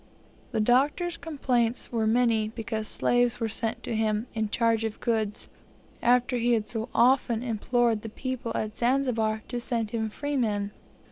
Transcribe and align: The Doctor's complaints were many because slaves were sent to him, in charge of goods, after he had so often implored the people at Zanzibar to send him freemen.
The 0.51 0.59
Doctor's 0.59 1.15
complaints 1.15 1.91
were 1.91 2.07
many 2.07 2.47
because 2.47 2.87
slaves 2.87 3.39
were 3.39 3.47
sent 3.47 3.83
to 3.83 3.93
him, 3.95 4.25
in 4.33 4.49
charge 4.49 4.83
of 4.83 4.99
goods, 4.99 5.47
after 6.01 6.37
he 6.37 6.53
had 6.53 6.65
so 6.65 6.89
often 6.95 7.43
implored 7.43 8.01
the 8.01 8.09
people 8.09 8.51
at 8.55 8.75
Zanzibar 8.75 9.43
to 9.47 9.59
send 9.59 9.91
him 9.91 10.09
freemen. 10.09 10.71